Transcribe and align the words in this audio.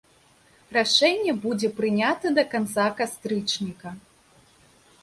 Рашэнне 0.77 1.35
будзе 1.43 1.67
прынята 1.81 2.27
да 2.39 2.43
канца 2.55 2.87
кастрычніка. 3.03 3.89